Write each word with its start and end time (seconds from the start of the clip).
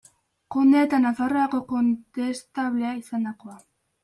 Kondea 0.53 0.85
eta 0.87 0.99
Nafarroako 1.03 1.59
kondestablea 1.75 2.95
izandakoa. 3.03 3.57